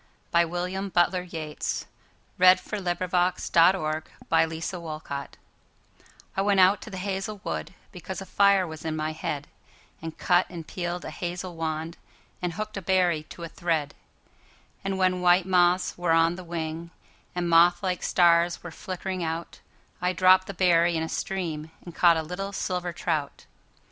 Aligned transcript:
The 0.31 0.47
Wind 0.47 0.75
Among 0.75 0.89
the 1.11 1.21
Reeds. 1.31 1.85
1899. 2.37 3.11
9. 3.13 3.33
The 3.37 3.51
Song 3.51 3.75
of 3.75 3.81
Wandering 4.31 4.49
Aengus 5.05 5.27
I 6.35 6.41
WENT 6.41 6.59
out 6.59 6.81
to 6.81 6.89
the 6.89 6.97
hazel 6.97 7.39
wood, 7.43 7.75
Because 7.91 8.19
a 8.19 8.25
fire 8.25 8.65
was 8.65 8.83
in 8.83 8.95
my 8.95 9.11
head, 9.11 9.47
And 10.01 10.17
cut 10.17 10.47
and 10.49 10.65
peeled 10.67 11.05
a 11.05 11.11
hazel 11.11 11.55
wand, 11.55 11.97
And 12.41 12.53
hooked 12.53 12.77
a 12.77 12.81
berry 12.81 13.21
to 13.29 13.43
a 13.43 13.47
thread; 13.47 13.93
And 14.83 14.97
when 14.97 15.21
white 15.21 15.45
moths 15.45 15.95
were 15.99 16.13
on 16.13 16.33
the 16.35 16.43
wing, 16.43 16.89
And 17.35 17.47
moth 17.47 17.83
like 17.83 18.01
stars 18.01 18.63
were 18.63 18.71
flickering 18.71 19.23
out,I 19.23 20.13
dropped 20.13 20.47
the 20.47 20.55
berry 20.55 20.97
in 20.97 21.03
a 21.03 21.07
streamAnd 21.07 21.93
caught 21.93 22.17
a 22.17 22.23
little 22.23 22.51
silver 22.53 22.91
trout. 22.91 23.45